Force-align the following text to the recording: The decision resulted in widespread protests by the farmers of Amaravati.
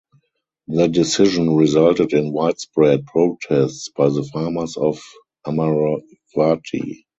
The 0.67 0.87
decision 0.87 1.55
resulted 1.55 2.11
in 2.13 2.33
widespread 2.33 3.05
protests 3.05 3.89
by 3.95 4.07
the 4.09 4.23
farmers 4.33 4.75
of 4.75 4.99
Amaravati. 5.45 7.03